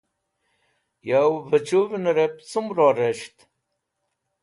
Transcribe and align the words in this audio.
Yo 1.07 1.21
vẽc̃hũvnẽrẽb 1.49 2.33
cum 2.49 2.67
ror 2.75 2.93
res̃ht? 3.01 3.37